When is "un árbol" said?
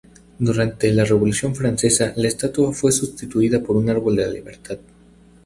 3.75-4.15